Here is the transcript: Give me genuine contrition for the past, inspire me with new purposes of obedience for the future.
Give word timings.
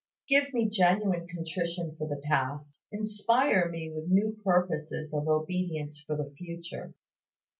Give 0.27 0.51
me 0.51 0.67
genuine 0.67 1.27
contrition 1.27 1.95
for 1.95 2.07
the 2.07 2.19
past, 2.27 2.81
inspire 2.91 3.69
me 3.69 3.91
with 3.93 4.09
new 4.09 4.35
purposes 4.43 5.13
of 5.13 5.27
obedience 5.27 6.01
for 6.01 6.15
the 6.15 6.33
future. 6.39 6.95